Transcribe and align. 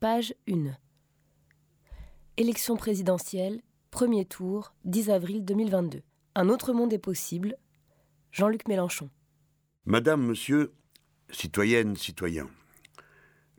Page 0.00 0.34
1. 0.48 0.54
Élection 2.38 2.78
présidentielle, 2.78 3.60
premier 3.90 4.24
tour, 4.24 4.72
10 4.86 5.10
avril 5.10 5.44
2022. 5.44 6.00
Un 6.34 6.48
autre 6.48 6.72
monde 6.72 6.90
est 6.94 6.98
possible. 6.98 7.58
Jean-Luc 8.32 8.66
Mélenchon. 8.66 9.10
Madame, 9.84 10.22
monsieur, 10.22 10.72
citoyenne, 11.30 11.96
citoyen, 11.96 12.48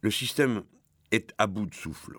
le 0.02 0.10
système 0.10 0.64
est 1.12 1.32
à 1.38 1.46
bout 1.46 1.68
de 1.68 1.76
souffle. 1.76 2.18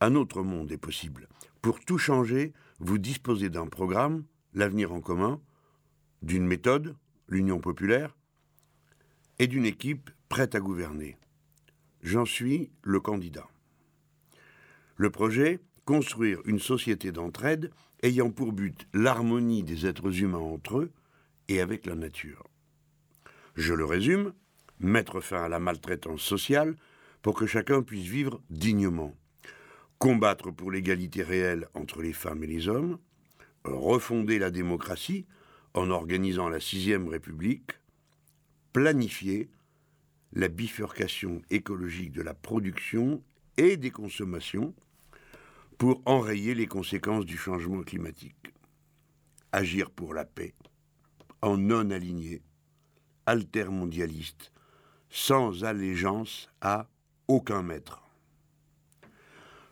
Un 0.00 0.14
autre 0.14 0.44
monde 0.44 0.70
est 0.70 0.78
possible. 0.78 1.28
Pour 1.62 1.80
tout 1.80 1.98
changer, 1.98 2.52
vous 2.78 2.98
disposez 2.98 3.50
d'un 3.50 3.66
programme, 3.66 4.24
l'avenir 4.52 4.92
en 4.92 5.00
commun, 5.00 5.40
d'une 6.22 6.46
méthode, 6.46 6.94
l'Union 7.26 7.58
populaire, 7.58 8.16
et 9.40 9.48
d'une 9.48 9.66
équipe 9.66 10.10
prête 10.28 10.54
à 10.54 10.60
gouverner. 10.60 11.16
J'en 12.04 12.26
suis 12.26 12.70
le 12.82 13.00
candidat. 13.00 13.48
Le 14.96 15.08
projet, 15.08 15.58
construire 15.86 16.38
une 16.44 16.58
société 16.58 17.12
d'entraide 17.12 17.70
ayant 18.02 18.30
pour 18.30 18.52
but 18.52 18.86
l'harmonie 18.92 19.62
des 19.62 19.86
êtres 19.86 20.20
humains 20.20 20.36
entre 20.36 20.80
eux 20.80 20.92
et 21.48 21.62
avec 21.62 21.86
la 21.86 21.94
nature. 21.94 22.44
Je 23.54 23.72
le 23.72 23.86
résume, 23.86 24.34
mettre 24.80 25.22
fin 25.22 25.44
à 25.44 25.48
la 25.48 25.58
maltraitance 25.58 26.20
sociale 26.20 26.76
pour 27.22 27.34
que 27.34 27.46
chacun 27.46 27.82
puisse 27.82 28.06
vivre 28.06 28.42
dignement, 28.50 29.16
combattre 29.98 30.50
pour 30.50 30.70
l'égalité 30.70 31.22
réelle 31.22 31.68
entre 31.72 32.02
les 32.02 32.12
femmes 32.12 32.44
et 32.44 32.48
les 32.48 32.68
hommes, 32.68 32.98
refonder 33.64 34.38
la 34.38 34.50
démocratie 34.50 35.24
en 35.72 35.88
organisant 35.88 36.50
la 36.50 36.60
sixième 36.60 37.08
République, 37.08 37.70
planifier 38.74 39.48
la 40.34 40.48
bifurcation 40.48 41.42
écologique 41.50 42.12
de 42.12 42.22
la 42.22 42.34
production 42.34 43.22
et 43.56 43.76
des 43.76 43.92
consommations 43.92 44.74
pour 45.78 46.02
enrayer 46.06 46.54
les 46.54 46.66
conséquences 46.66 47.24
du 47.24 47.36
changement 47.36 47.82
climatique. 47.82 48.52
Agir 49.52 49.90
pour 49.90 50.12
la 50.12 50.24
paix, 50.24 50.52
en 51.40 51.56
non 51.56 51.90
aligné, 51.90 52.42
altermondialiste, 53.26 54.52
sans 55.08 55.62
allégeance 55.62 56.50
à 56.60 56.88
aucun 57.28 57.62
maître. 57.62 58.02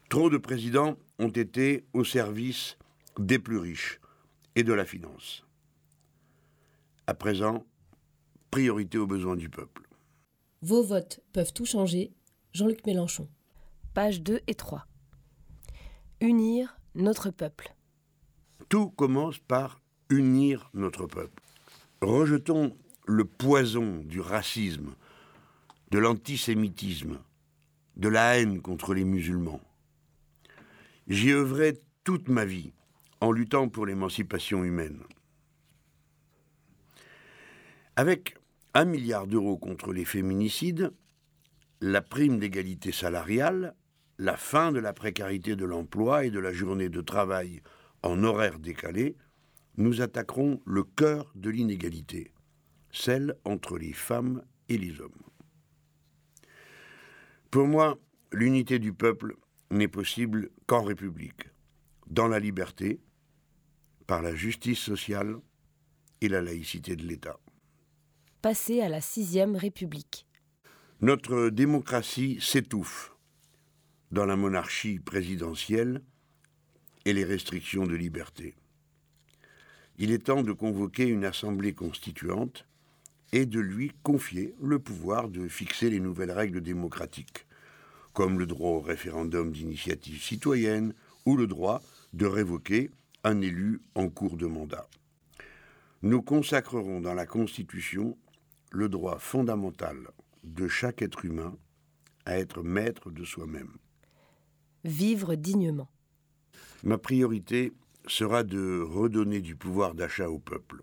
Trop 0.08 0.30
de 0.30 0.38
présidents 0.38 0.96
ont 1.18 1.30
été 1.30 1.84
au 1.92 2.05
service 2.05 2.77
des 3.18 3.40
plus 3.40 3.58
riches 3.58 4.00
et 4.55 4.62
de 4.62 4.72
la 4.72 4.84
finance. 4.84 5.44
À 7.08 7.14
présent, 7.14 7.66
priorité 8.50 8.98
aux 8.98 9.06
besoins 9.06 9.36
du 9.36 9.48
peuple. 9.48 9.88
Vos 10.62 10.84
votes 10.84 11.18
peuvent 11.32 11.52
tout 11.52 11.66
changer. 11.66 12.12
Jean-Luc 12.55 12.86
Mélenchon. 12.86 13.28
Pages 13.94 14.22
2 14.22 14.42
et 14.46 14.55
3. 14.55 14.86
Unir 16.20 16.78
notre 16.94 17.30
peuple. 17.30 17.74
Tout 18.68 18.90
commence 18.90 19.38
par 19.40 19.80
unir 20.08 20.70
notre 20.72 21.06
peuple. 21.06 21.42
Rejetons 22.00 22.77
le 23.08 23.24
poison 23.24 24.02
du 24.05 24.20
racisme, 24.20 24.94
de 25.90 25.98
l'antisémitisme, 25.98 27.18
de 27.96 28.08
la 28.08 28.38
haine 28.38 28.62
contre 28.62 28.94
les 28.94 29.05
musulmans. 29.05 29.60
J'y 31.08 31.33
œuvrais 31.33 31.74
toute 32.05 32.28
ma 32.28 32.44
vie 32.44 32.72
en 33.20 33.33
luttant 33.33 33.68
pour 33.68 33.84
l'émancipation 33.84 34.62
humaine. 34.62 35.02
Avec 37.96 38.36
un 38.74 38.84
milliard 38.84 39.26
d'euros 39.26 39.58
contre 39.58 39.92
les 39.92 40.04
féminicides, 40.04 40.92
la 41.80 42.00
prime 42.00 42.38
d'égalité 42.38 42.92
salariale, 42.92 43.74
la 44.18 44.36
fin 44.36 44.72
de 44.72 44.78
la 44.78 44.92
précarité 44.92 45.56
de 45.56 45.64
l'emploi 45.64 46.24
et 46.24 46.30
de 46.30 46.38
la 46.38 46.52
journée 46.52 46.88
de 46.88 47.00
travail 47.00 47.60
en 48.02 48.22
horaire 48.24 48.58
décalé, 48.58 49.16
nous 49.76 50.00
attaquerons 50.00 50.60
le 50.64 50.84
cœur 50.84 51.30
de 51.34 51.50
l'inégalité, 51.50 52.32
celle 52.90 53.36
entre 53.44 53.78
les 53.78 53.92
femmes 53.92 54.42
et 54.68 54.78
les 54.78 55.00
hommes. 55.00 55.11
Pour 57.50 57.66
moi, 57.66 57.98
l'unité 58.32 58.78
du 58.78 58.92
peuple 58.92 59.36
n'est 59.70 59.88
possible 59.88 60.50
qu'en 60.66 60.82
République, 60.82 61.48
dans 62.06 62.28
la 62.28 62.38
liberté, 62.38 63.00
par 64.06 64.22
la 64.22 64.34
justice 64.34 64.78
sociale 64.78 65.36
et 66.20 66.28
la 66.28 66.42
laïcité 66.42 66.96
de 66.96 67.05
l'État 67.05 67.38
passer 68.42 68.80
à 68.80 68.89
la 68.89 69.01
sixième 69.01 69.55
République. 69.55 70.27
Notre 71.01 71.48
démocratie 71.48 72.39
s'étouffe 72.41 73.14
dans 74.11 74.27
la 74.27 74.35
monarchie 74.35 74.98
présidentielle 74.98 76.03
et 77.05 77.13
les 77.13 77.25
restrictions 77.25 77.86
de 77.86 77.95
liberté. 77.95 78.57
Il 79.98 80.11
est 80.11 80.25
temps 80.25 80.42
de 80.42 80.53
convoquer 80.53 81.05
une 81.05 81.25
assemblée 81.25 81.73
constituante 81.73 82.67
et 83.30 83.47
de 83.47 83.61
lui 83.61 83.92
confier 84.03 84.57
le 84.61 84.80
pouvoir 84.80 85.29
de 85.29 85.47
fixer 85.47 85.89
les 85.89 86.01
nouvelles 86.01 86.33
règles 86.33 86.61
démocratiques, 86.61 87.47
comme 88.13 88.41
le 88.41 88.47
droit 88.47 88.70
au 88.70 88.80
référendum 88.80 89.53
d'initiative 89.53 90.20
citoyenne 90.20 90.95
ou 91.27 91.36
le 91.36 91.47
droit 91.47 91.80
de 92.13 92.27
révoquer 92.27 92.91
un 93.23 93.41
élu 93.41 93.80
en 93.95 94.09
cours 94.09 94.36
de 94.36 94.47
mandat. 94.47 94.89
Nous 96.03 96.23
consacrerons 96.23 97.01
dans 97.01 97.14
la 97.14 97.27
Constitution 97.27 98.17
le 98.72 98.88
droit 98.88 99.18
fondamental 99.18 100.08
de 100.42 100.66
chaque 100.66 101.02
être 101.02 101.24
humain 101.24 101.56
à 102.24 102.38
être 102.38 102.62
maître 102.62 103.10
de 103.10 103.24
soi-même. 103.24 103.77
Vivre 104.84 105.34
dignement. 105.34 105.90
Ma 106.82 106.98
priorité 106.98 107.72
sera 108.06 108.42
de 108.42 108.80
redonner 108.80 109.40
du 109.40 109.55
pouvoir 109.55 109.94
d'achat 109.94 110.28
au 110.28 110.38
peuple. 110.38 110.82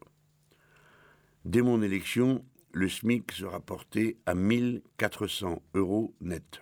Dès 1.45 1.61
mon 1.61 1.81
élection, 1.81 2.45
le 2.71 2.87
SMIC 2.87 3.31
sera 3.31 3.59
porté 3.59 4.17
à 4.25 4.35
1400 4.35 5.61
euros 5.73 6.13
net. 6.21 6.61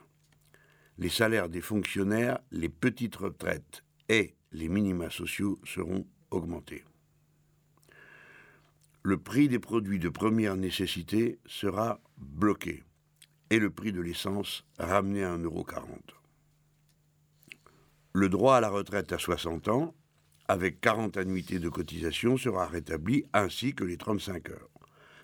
Les 0.98 1.10
salaires 1.10 1.50
des 1.50 1.62
fonctionnaires, 1.62 2.40
les 2.52 2.70
petites 2.70 3.18
retraites 3.18 3.84
et 4.10 4.36
les 4.52 4.70
minima 4.70 5.10
sociaux 5.10 5.60
seront 5.66 6.08
augmentés 6.32 6.84
le 9.08 9.18
prix 9.18 9.48
des 9.48 9.58
produits 9.58 10.00
de 10.00 10.10
première 10.10 10.58
nécessité 10.58 11.40
sera 11.46 12.02
bloqué 12.18 12.84
et 13.50 13.58
le 13.58 13.70
prix 13.70 13.94
de 13.94 14.02
l'essence 14.02 14.66
ramené 14.78 15.24
à 15.24 15.38
1,40€. 15.38 15.86
Le 18.12 18.28
droit 18.28 18.58
à 18.58 18.60
la 18.60 18.68
retraite 18.68 19.14
à 19.14 19.18
60 19.18 19.70
ans, 19.70 19.96
avec 20.50 20.82
40 20.82 21.16
annuités 21.16 21.60
de 21.60 21.70
cotisation, 21.70 22.36
sera 22.36 22.68
rétabli 22.68 23.24
ainsi 23.32 23.74
que 23.74 23.86
les 23.86 23.96
35 23.96 24.50
heures. 24.50 24.70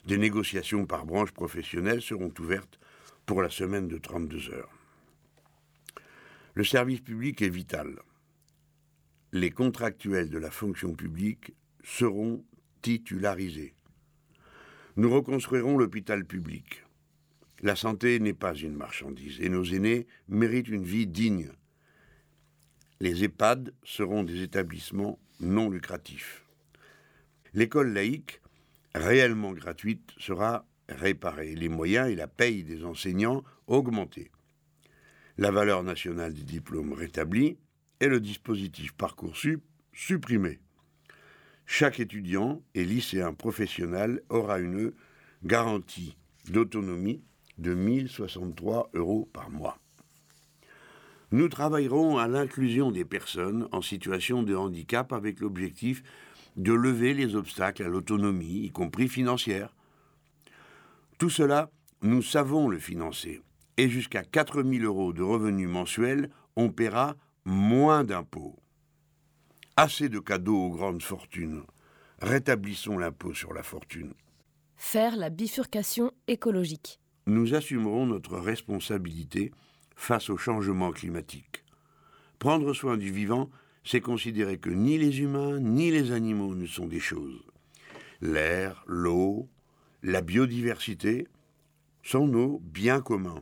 Des 0.05 0.17
négociations 0.17 0.85
par 0.85 1.05
branche 1.05 1.33
professionnelle 1.33 2.01
seront 2.01 2.31
ouvertes 2.39 2.79
pour 3.25 3.41
la 3.41 3.49
semaine 3.49 3.89
de 3.89 3.97
32 3.97 4.49
heures. 4.51 4.71
Le 6.53 6.63
service 6.63 7.01
public 7.01 7.41
est 7.41 7.49
vital. 7.49 7.99
Les 9.33 9.51
contractuels 9.51 10.29
de 10.29 10.39
la 10.39 10.51
fonction 10.51 10.93
publique 10.95 11.51
seront 11.83 12.45
titularisés. 12.83 13.73
Nous 14.97 15.09
reconstruirons 15.09 15.77
l'hôpital 15.77 16.23
public. 16.25 16.83
La 17.61 17.75
santé 17.75 18.19
n'est 18.19 18.33
pas 18.33 18.53
une 18.53 18.75
marchandise 18.75 19.39
et 19.41 19.49
nos 19.49 19.63
aînés 19.63 20.05
méritent 20.27 20.67
une 20.67 20.83
vie 20.83 21.07
digne. 21.07 21.49
Les 22.99 23.23
EHPAD 23.23 23.73
seront 23.83 24.23
des 24.23 24.43
établissements 24.43 25.17
non 25.39 25.69
lucratifs. 25.69 26.45
L'école 27.53 27.93
laïque, 27.93 28.41
réellement 28.93 29.53
gratuite, 29.53 30.11
sera 30.19 30.65
réparée, 30.89 31.55
les 31.55 31.69
moyens 31.69 32.09
et 32.09 32.15
la 32.15 32.27
paye 32.27 32.63
des 32.63 32.83
enseignants 32.83 33.43
augmentés. 33.67 34.29
La 35.37 35.51
valeur 35.51 35.83
nationale 35.83 36.33
des 36.33 36.43
diplômes 36.43 36.93
rétablie 36.93 37.57
et 37.99 38.07
le 38.07 38.19
dispositif 38.19 38.93
Parcoursup 38.93 39.63
supprimé 39.93 40.59
chaque 41.65 41.99
étudiant 41.99 42.61
et 42.75 42.83
lycéen 42.83 43.33
professionnel 43.33 44.21
aura 44.29 44.59
une 44.59 44.91
garantie 45.43 46.17
d'autonomie 46.49 47.21
de 47.57 47.73
1063 47.73 48.89
euros 48.93 49.29
par 49.33 49.49
mois. 49.49 49.77
Nous 51.31 51.49
travaillerons 51.49 52.17
à 52.17 52.27
l'inclusion 52.27 52.91
des 52.91 53.05
personnes 53.05 53.67
en 53.71 53.81
situation 53.81 54.43
de 54.43 54.55
handicap 54.55 55.11
avec 55.13 55.39
l'objectif 55.39 56.03
de 56.57 56.73
lever 56.73 57.13
les 57.13 57.35
obstacles 57.35 57.83
à 57.83 57.87
l'autonomie, 57.87 58.65
y 58.65 58.71
compris 58.71 59.07
financière. 59.07 59.73
Tout 61.17 61.31
cela, 61.31 61.71
nous 62.03 62.21
savons 62.21 62.67
le 62.67 62.77
financer. 62.77 63.41
Et 63.77 63.89
jusqu'à 63.89 64.23
4 64.23 64.61
000 64.61 64.83
euros 64.83 65.13
de 65.13 65.23
revenus 65.23 65.67
mensuels, 65.67 66.29
on 66.55 66.69
paiera 66.69 67.15
moins 67.45 68.03
d'impôts. 68.03 68.62
Assez 69.75 70.07
de 70.07 70.19
cadeaux 70.19 70.67
aux 70.67 70.69
grandes 70.69 71.01
fortunes. 71.01 71.63
Rétablissons 72.21 72.99
l'impôt 72.99 73.33
sur 73.33 73.53
la 73.53 73.63
fortune. 73.63 74.13
Faire 74.77 75.15
la 75.15 75.31
bifurcation 75.31 76.11
écologique. 76.27 76.99
Nous 77.25 77.55
assumerons 77.55 78.05
notre 78.05 78.37
responsabilité 78.37 79.51
face 79.95 80.29
au 80.29 80.37
changement 80.37 80.91
climatique. 80.91 81.63
Prendre 82.37 82.71
soin 82.73 82.97
du 82.97 83.11
vivant, 83.11 83.49
c'est 83.83 83.99
considérer 83.99 84.59
que 84.59 84.69
ni 84.69 84.99
les 84.99 85.21
humains 85.21 85.59
ni 85.59 85.89
les 85.89 86.11
animaux 86.11 86.53
ne 86.53 86.67
sont 86.67 86.85
des 86.85 86.99
choses. 86.99 87.41
L'air, 88.21 88.83
l'eau, 88.85 89.49
la 90.03 90.21
biodiversité 90.21 91.27
sont 92.03 92.27
nos 92.27 92.59
biens 92.59 93.01
communs. 93.01 93.41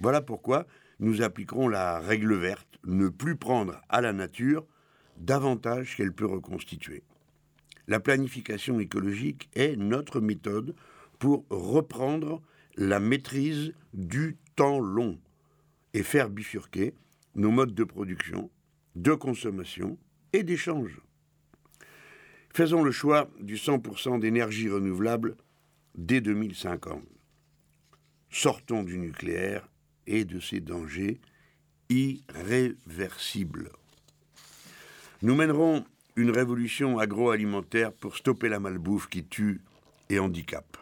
Voilà 0.00 0.20
pourquoi 0.20 0.66
nous 1.00 1.22
appliquerons 1.22 1.68
la 1.68 2.00
règle 2.00 2.34
verte, 2.34 2.78
ne 2.84 3.08
plus 3.08 3.36
prendre 3.36 3.80
à 3.88 4.02
la 4.02 4.12
nature 4.12 4.66
davantage 5.18 5.96
qu'elle 5.96 6.12
peut 6.12 6.26
reconstituer. 6.26 7.02
La 7.86 8.00
planification 8.00 8.80
écologique 8.80 9.48
est 9.54 9.76
notre 9.76 10.20
méthode 10.20 10.74
pour 11.18 11.44
reprendre 11.50 12.42
la 12.76 13.00
maîtrise 13.00 13.72
du 13.94 14.36
temps 14.56 14.78
long 14.78 15.18
et 15.94 16.02
faire 16.02 16.30
bifurquer 16.30 16.94
nos 17.34 17.50
modes 17.50 17.74
de 17.74 17.84
production, 17.84 18.50
de 18.94 19.14
consommation 19.14 19.98
et 20.32 20.42
d'échange. 20.42 21.00
Faisons 22.52 22.82
le 22.82 22.90
choix 22.90 23.30
du 23.40 23.56
100% 23.56 24.20
d'énergie 24.20 24.68
renouvelable 24.68 25.36
dès 25.94 26.20
2050. 26.20 27.02
Sortons 28.30 28.82
du 28.82 28.98
nucléaire 28.98 29.68
et 30.06 30.24
de 30.24 30.40
ses 30.40 30.60
dangers 30.60 31.20
irréversibles. 31.88 33.70
Nous 35.20 35.34
mènerons 35.34 35.84
une 36.14 36.30
révolution 36.30 37.00
agroalimentaire 37.00 37.92
pour 37.92 38.16
stopper 38.16 38.48
la 38.48 38.60
malbouffe 38.60 39.08
qui 39.08 39.24
tue 39.24 39.60
et 40.10 40.20
handicape. 40.20 40.76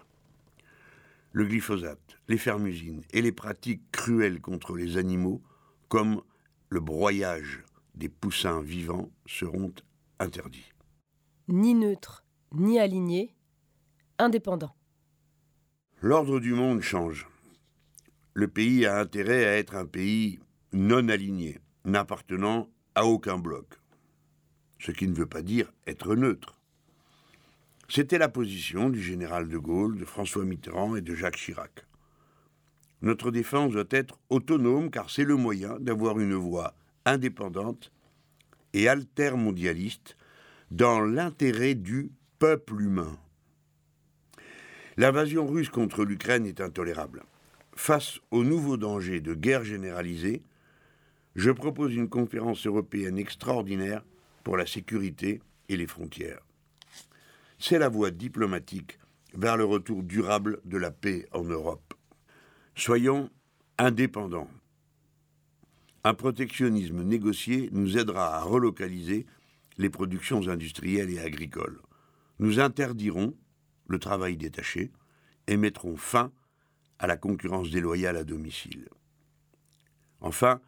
Le 1.33 1.47
glyphosate, 1.47 2.19
les 2.29 2.37
fermusines 2.37 3.03
et 3.12 3.23
les 3.23 3.33
pratiques 3.33 3.91
cruelles 3.93 4.43
contre 4.43 4.77
les 4.77 4.99
animaux, 4.99 5.41
comme 5.88 6.21
le 6.69 6.81
broyage 6.81 7.65
des 7.94 8.11
poussins 8.11 8.61
vivants, 8.61 9.11
seront 9.25 9.73
interdits. 10.19 10.73
Ni 11.49 11.75
neutre, 11.75 12.23
ni 12.53 12.79
aligné, 12.79 13.35
indépendant. 14.19 14.75
L'ordre 16.03 16.41
du 16.41 16.53
monde 16.53 16.83
change. 16.83 17.27
Le 18.35 18.49
pays 18.49 18.85
a 18.85 18.99
intérêt 18.99 19.47
à 19.47 19.56
être 19.56 19.77
un 19.77 19.87
pays 19.87 20.41
non 20.75 21.09
aligné, 21.09 21.59
n'appartenant 21.87 22.69
à 22.94 23.06
aucun 23.06 23.38
bloc. 23.38 23.79
Ce 24.78 24.90
qui 24.93 25.08
ne 25.08 25.14
veut 25.14 25.26
pas 25.26 25.43
dire 25.43 25.73
être 25.87 26.14
neutre. 26.14 26.56
C'était 27.88 28.19
la 28.19 28.28
position 28.28 28.90
du 28.90 29.00
général 29.00 29.49
de 29.49 29.58
Gaulle, 29.58 29.99
de 29.99 30.05
François 30.05 30.44
Mitterrand 30.44 30.96
et 30.96 31.00
de 31.00 31.14
Jacques 31.14 31.37
Chirac. 31.37 31.87
Notre 33.02 33.31
défense 33.31 33.73
doit 33.73 33.84
être 33.90 34.19
autonome 34.28 34.90
car 34.90 35.11
c'est 35.11 35.25
le 35.25 35.37
moyen 35.37 35.78
d'avoir 35.78 36.19
une 36.19 36.34
voix 36.34 36.75
indépendante 37.05 37.93
et 38.73 38.88
altermondialiste 38.88 40.17
dans 40.70 41.00
l'intérêt 41.00 41.75
du 41.75 42.11
peuple 42.38 42.81
humain. 42.81 43.17
L'invasion 44.96 45.46
russe 45.46 45.69
contre 45.69 46.05
l'Ukraine 46.05 46.46
est 46.46 46.61
intolérable. 46.61 47.23
Face 47.75 48.19
aux 48.31 48.43
nouveaux 48.43 48.78
dangers 48.78 49.20
de 49.20 49.34
guerre 49.34 49.62
généralisée, 49.62 50.43
je 51.34 51.50
propose 51.50 51.94
une 51.94 52.08
conférence 52.08 52.67
européenne 52.67 53.19
extraordinaire 53.19 54.02
pour 54.47 54.57
la 54.57 54.65
sécurité 54.65 55.43
et 55.69 55.77
les 55.77 55.89
frontières. 55.89 56.39
C'est 57.59 57.81
la 57.81 57.89
voie 57.89 58.13
diplomatique 58.13 59.01
vers 59.35 59.57
le 59.57 59.65
retour 59.65 60.05
durable 60.05 60.61
de 60.65 60.77
la 60.77 60.93
paix 60.93 61.27
en 61.33 61.43
Europe. 61.43 61.95
Soyons 62.77 63.29
indépendants. 63.77 64.49
Un 66.05 66.15
protectionnisme 66.15 67.03
négocié 67.03 67.71
nous 67.73 67.99
aidera 67.99 68.37
à 68.37 68.43
relocaliser 68.43 69.27
les 69.79 69.91
productions 69.91 70.47
industrielles 70.47 71.11
et 71.11 71.19
agricoles. 71.19 71.81
Nous 72.39 72.61
interdirons 72.61 73.35
le 73.89 73.99
travail 73.99 74.37
détaché 74.37 74.93
et 75.49 75.57
mettrons 75.57 75.97
fin 75.97 76.31
à 77.01 77.09
la 77.09 77.17
concurrence 77.17 77.71
déloyale 77.71 78.17
à 78.17 78.23
domicile. 78.23 78.91
Enfin, 80.21 80.61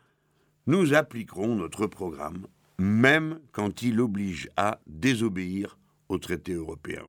nous 0.66 0.94
appliquerons 0.94 1.54
notre 1.54 1.86
programme, 1.86 2.48
même 2.78 3.40
quand 3.52 3.82
il 3.82 4.00
oblige 4.00 4.48
à 4.56 4.80
désobéir 4.86 5.78
aux 6.08 6.18
traités 6.18 6.54
européens. 6.54 7.06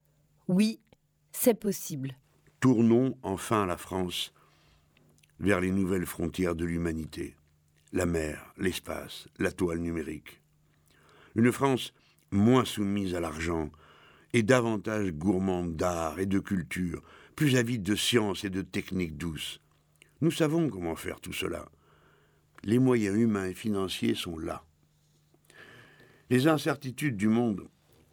Oui, 0.47 0.79
c'est 1.31 1.59
possible. 1.59 2.15
Tournons 2.59 3.17
enfin 3.23 3.65
la 3.65 3.77
France 3.77 4.33
vers 5.39 5.61
les 5.61 5.71
nouvelles 5.71 6.05
frontières 6.05 6.55
de 6.55 6.65
l'humanité, 6.65 7.35
la 7.93 8.05
mer, 8.05 8.53
l'espace, 8.57 9.27
la 9.37 9.51
toile 9.51 9.79
numérique. 9.79 10.41
Une 11.35 11.51
France 11.51 11.93
moins 12.31 12.65
soumise 12.65 13.15
à 13.15 13.19
l'argent, 13.19 13.71
et 14.33 14.43
davantage 14.43 15.11
gourmande 15.11 15.75
d'art 15.75 16.19
et 16.19 16.25
de 16.25 16.39
culture, 16.39 17.01
plus 17.35 17.55
avide 17.55 17.83
de 17.83 17.95
science 17.95 18.43
et 18.43 18.49
de 18.49 18.61
techniques 18.61 19.17
douces. 19.17 19.59
Nous 20.21 20.31
savons 20.31 20.69
comment 20.69 20.95
faire 20.95 21.19
tout 21.19 21.33
cela. 21.33 21.69
Les 22.63 22.77
moyens 22.77 23.17
humains 23.17 23.47
et 23.47 23.53
financiers 23.53 24.15
sont 24.15 24.37
là. 24.37 24.63
Les 26.29 26.47
incertitudes 26.47 27.17
du 27.17 27.27
monde 27.27 27.67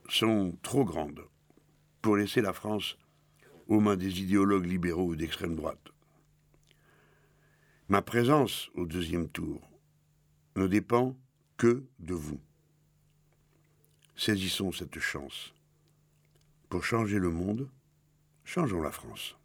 sont 0.09 0.57
trop 0.63 0.85
grandes 0.85 1.21
pour 2.01 2.17
laisser 2.17 2.41
la 2.41 2.55
France 2.55 2.97
aux 3.69 3.81
mains 3.81 3.97
des 3.97 4.23
idéologues 4.23 4.65
libéraux 4.65 5.09
ou 5.09 5.17
d'extrême 5.17 5.55
droite. 5.55 5.93
Ma 7.89 8.01
présence 8.01 8.71
au 8.75 8.87
deuxième 8.87 9.29
tour 9.29 9.61
ne 10.57 10.67
dépend 10.67 11.15
que 11.59 11.85
de 11.99 12.15
vous. 12.15 12.41
Saisissons 14.17 14.73
cette 14.73 14.99
chance. 14.99 15.53
Pour 16.71 16.85
changer 16.85 17.19
le 17.19 17.31
monde, 17.31 17.69
changeons 18.45 18.81
la 18.81 18.93
France. 18.93 19.37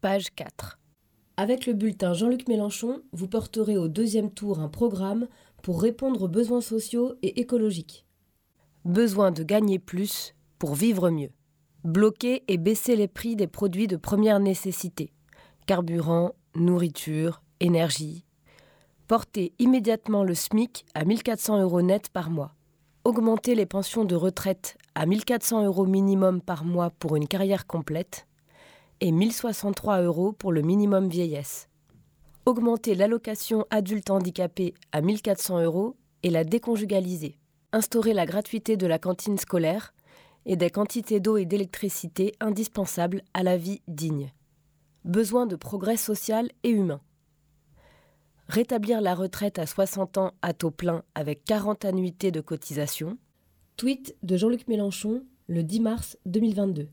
Page 0.00 0.34
4. 0.34 0.80
Avec 1.36 1.66
le 1.66 1.74
bulletin 1.74 2.12
Jean-Luc 2.12 2.48
Mélenchon, 2.48 3.02
vous 3.12 3.28
porterez 3.28 3.76
au 3.76 3.86
deuxième 3.86 4.32
tour 4.32 4.58
un 4.58 4.68
programme 4.68 5.28
pour 5.64 5.80
répondre 5.80 6.24
aux 6.24 6.28
besoins 6.28 6.60
sociaux 6.60 7.14
et 7.22 7.40
écologiques. 7.40 8.04
Besoin 8.84 9.30
de 9.30 9.42
gagner 9.42 9.78
plus 9.78 10.34
pour 10.58 10.74
vivre 10.74 11.08
mieux. 11.08 11.30
Bloquer 11.84 12.44
et 12.48 12.58
baisser 12.58 12.96
les 12.96 13.08
prix 13.08 13.34
des 13.34 13.46
produits 13.46 13.86
de 13.86 13.96
première 13.96 14.40
nécessité. 14.40 15.10
Carburant, 15.66 16.34
nourriture, 16.54 17.42
énergie. 17.60 18.26
Porter 19.06 19.54
immédiatement 19.58 20.22
le 20.22 20.34
SMIC 20.34 20.84
à 20.92 21.06
1400 21.06 21.62
euros 21.62 21.80
net 21.80 22.10
par 22.10 22.28
mois 22.28 22.54
augmenter 23.04 23.54
les 23.54 23.66
pensions 23.66 24.04
de 24.04 24.14
retraite 24.14 24.76
à 24.94 25.06
1400 25.06 25.64
euros 25.64 25.86
minimum 25.86 26.42
par 26.42 26.66
mois 26.66 26.90
pour 26.90 27.16
une 27.16 27.28
carrière 27.28 27.66
complète 27.66 28.26
et 29.00 29.12
1063 29.12 30.02
euros 30.02 30.32
pour 30.32 30.52
le 30.52 30.60
minimum 30.60 31.08
vieillesse. 31.08 31.68
Augmenter 32.46 32.94
l'allocation 32.94 33.64
adulte 33.70 34.10
handicapé 34.10 34.74
à 34.92 35.00
1400 35.00 35.62
euros 35.62 35.96
et 36.22 36.30
la 36.30 36.44
déconjugaliser. 36.44 37.38
Instaurer 37.72 38.14
la 38.14 38.26
gratuité 38.26 38.76
de 38.76 38.86
la 38.86 38.98
cantine 38.98 39.38
scolaire 39.38 39.94
et 40.46 40.56
des 40.56 40.70
quantités 40.70 41.20
d'eau 41.20 41.36
et 41.36 41.46
d'électricité 41.46 42.34
indispensables 42.40 43.22
à 43.32 43.42
la 43.42 43.56
vie 43.56 43.80
digne. 43.88 44.32
Besoin 45.04 45.46
de 45.46 45.56
progrès 45.56 45.96
social 45.96 46.50
et 46.62 46.70
humain 46.70 47.00
rétablir 48.48 49.00
la 49.00 49.14
retraite 49.14 49.58
à 49.58 49.66
60 49.66 50.18
ans 50.18 50.32
à 50.42 50.52
taux 50.52 50.70
plein 50.70 51.02
avec 51.14 51.44
40 51.44 51.84
annuités 51.84 52.30
de 52.30 52.40
cotisation. 52.40 53.18
Tweet 53.76 54.16
de 54.22 54.36
Jean-Luc 54.36 54.68
Mélenchon 54.68 55.24
le 55.46 55.62
10 55.62 55.80
mars 55.80 56.18
2022. 56.26 56.88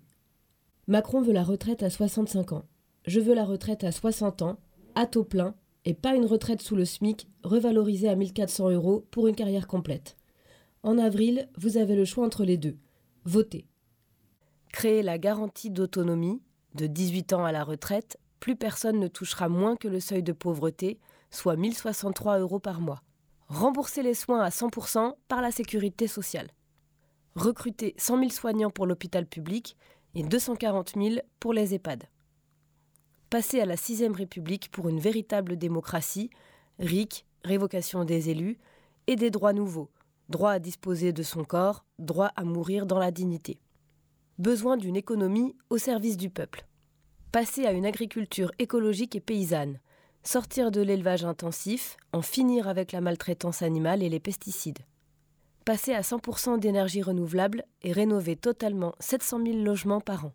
Macron 0.88 1.22
veut 1.22 1.34
la 1.34 1.44
retraite 1.44 1.84
à 1.84 1.90
65 1.90 2.54
ans. 2.54 2.66
Je 3.06 3.20
veux 3.20 3.34
la 3.34 3.46
retraite 3.46 3.84
à 3.84 3.92
60 3.92 4.42
ans, 4.42 4.58
à 4.96 5.06
taux 5.06 5.24
plein, 5.24 5.56
et 5.86 5.94
pas 5.94 6.16
une 6.16 6.26
retraite 6.26 6.62
sous 6.62 6.76
le 6.76 6.86
SMIC 6.86 7.28
revalorisée 7.44 8.10
à 8.10 8.16
1400 8.16 8.70
euros 8.72 9.06
pour 9.12 9.28
une 9.28 9.36
carrière 9.36 9.68
complète. 9.68 10.16
En 10.84 10.98
avril, 10.98 11.50
vous 11.58 11.78
avez 11.78 11.96
le 11.96 12.06
choix 12.06 12.26
entre 12.26 12.44
les 12.44 12.58
deux. 12.58 12.78
Votez. 13.26 13.66
Créer 14.72 15.04
la 15.04 15.18
garantie 15.18 15.70
d'autonomie, 15.70 16.42
de 16.76 16.88
18 16.88 17.34
ans 17.34 17.46
à 17.46 17.52
la 17.52 17.64
retraite, 17.64 18.18
plus 18.40 18.56
personne 18.56 19.00
ne 19.00 19.08
touchera 19.08 19.50
moins 19.50 19.76
que 19.76 19.88
le 19.88 20.00
seuil 20.00 20.24
de 20.24 20.34
pauvreté, 20.34 21.00
soit 21.30 21.56
1063 21.56 22.40
euros 22.40 22.60
par 22.60 22.82
mois. 22.82 23.04
Rembourser 23.48 24.02
les 24.02 24.14
soins 24.14 24.42
à 24.42 24.50
100% 24.50 25.14
par 25.28 25.42
la 25.42 25.52
sécurité 25.52 26.08
sociale. 26.08 26.50
Recruter 27.36 27.94
100 27.98 28.18
000 28.18 28.30
soignants 28.30 28.72
pour 28.72 28.86
l'hôpital 28.86 29.26
public 29.26 29.76
et 30.16 30.24
240 30.24 30.94
000 30.96 31.16
pour 31.40 31.54
les 31.54 31.74
EHPAD. 31.74 32.06
Passer 33.32 33.62
à 33.62 33.66
la 33.66 33.78
6ème 33.78 34.14
République 34.14 34.70
pour 34.74 34.90
une 34.90 35.00
véritable 35.00 35.56
démocratie, 35.56 36.30
RIC, 36.80 37.26
révocation 37.46 38.04
des 38.04 38.30
élus, 38.30 38.60
et 39.08 39.16
des 39.16 39.32
droits 39.32 39.54
nouveaux, 39.54 39.90
droit 40.28 40.52
à 40.52 40.60
disposer 40.60 41.14
de 41.14 41.24
son 41.24 41.46
corps, 41.46 41.86
droit 41.98 42.34
à 42.36 42.44
mourir 42.44 42.86
dans 42.86 43.00
la 43.00 43.10
dignité. 43.10 43.58
Besoin 44.38 44.76
d'une 44.76 44.98
économie 44.98 45.56
au 45.70 45.78
service 45.78 46.18
du 46.18 46.30
peuple. 46.30 46.66
Passer 47.32 47.66
à 47.66 47.72
une 47.72 47.86
agriculture 47.86 48.52
écologique 48.60 49.16
et 49.16 49.22
paysanne, 49.22 49.80
sortir 50.24 50.70
de 50.70 50.82
l'élevage 50.82 51.24
intensif, 51.24 51.96
en 52.12 52.22
finir 52.22 52.68
avec 52.68 52.92
la 52.92 53.00
maltraitance 53.00 53.62
animale 53.62 54.04
et 54.04 54.10
les 54.10 54.20
pesticides. 54.20 54.80
Passer 55.64 55.94
à 55.94 56.02
100% 56.02 56.60
d'énergie 56.60 57.02
renouvelable 57.02 57.64
et 57.82 57.94
rénover 57.94 58.36
totalement 58.36 58.94
700 59.00 59.46
000 59.46 59.58
logements 59.64 60.02
par 60.02 60.26
an. 60.26 60.34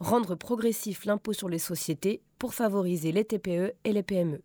Rendre 0.00 0.36
progressif 0.36 1.04
l'impôt 1.06 1.32
sur 1.32 1.48
les 1.48 1.58
sociétés 1.58 2.22
pour 2.38 2.54
favoriser 2.54 3.10
les 3.10 3.24
TPE 3.24 3.72
et 3.82 3.92
les 3.92 4.04
PME. 4.04 4.42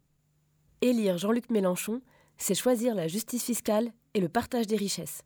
Élire 0.81 1.19
Jean-Luc 1.19 1.51
Mélenchon, 1.51 2.01
c'est 2.37 2.55
choisir 2.55 2.95
la 2.95 3.07
justice 3.07 3.43
fiscale 3.43 3.93
et 4.15 4.19
le 4.19 4.29
partage 4.29 4.65
des 4.65 4.75
richesses. 4.75 5.21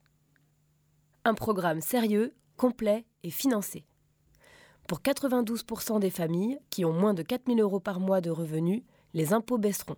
Un 1.23 1.33
programme 1.33 1.79
sérieux, 1.79 2.33
complet 2.57 3.05
et 3.23 3.29
financé. 3.29 3.85
Pour 4.89 4.99
92% 4.99 6.01
des 6.01 6.09
familles 6.09 6.59
qui 6.71 6.83
ont 6.83 6.93
moins 6.93 7.13
de 7.13 7.23
4 7.23 7.43
000 7.47 7.59
euros 7.59 7.79
par 7.79 8.01
mois 8.01 8.19
de 8.19 8.29
revenus, 8.29 8.83
les 9.13 9.31
impôts 9.31 9.57
baisseront. 9.57 9.95